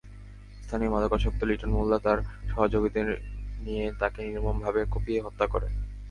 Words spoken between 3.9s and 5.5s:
তাঁকে নির্মমভাবে কুপিয়ে হত্যা